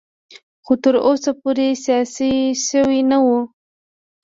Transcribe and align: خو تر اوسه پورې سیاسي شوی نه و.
خو 0.65 0.73
تر 0.83 0.95
اوسه 1.07 1.31
پورې 1.41 1.67
سیاسي 1.85 2.33
شوی 2.67 2.99
نه 3.11 3.17
و. 3.25 3.27